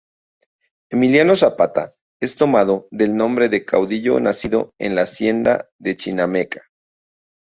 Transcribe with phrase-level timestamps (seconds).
[0.89, 6.63] Emiliano Zapata es tomado del nombre del caudillo nacido en la Hacienda de Chinameca.